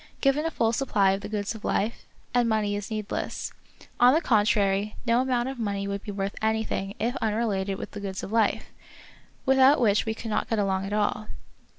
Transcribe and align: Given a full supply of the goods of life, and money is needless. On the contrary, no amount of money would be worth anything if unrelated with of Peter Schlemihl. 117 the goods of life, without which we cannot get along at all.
Given 0.19 0.47
a 0.47 0.49
full 0.49 0.73
supply 0.73 1.11
of 1.11 1.21
the 1.21 1.29
goods 1.29 1.53
of 1.53 1.63
life, 1.63 2.07
and 2.33 2.49
money 2.49 2.75
is 2.75 2.89
needless. 2.89 3.53
On 3.99 4.15
the 4.15 4.19
contrary, 4.19 4.95
no 5.05 5.21
amount 5.21 5.47
of 5.47 5.59
money 5.59 5.87
would 5.87 6.01
be 6.01 6.11
worth 6.11 6.33
anything 6.41 6.95
if 6.97 7.15
unrelated 7.17 7.77
with 7.77 7.95
of 7.95 8.01
Peter 8.01 8.01
Schlemihl. 8.01 8.01
117 8.01 8.01
the 8.01 8.07
goods 8.07 8.23
of 8.23 8.31
life, 8.31 8.69
without 9.45 9.79
which 9.79 10.07
we 10.07 10.15
cannot 10.15 10.49
get 10.49 10.57
along 10.57 10.87
at 10.87 10.93
all. 10.93 11.27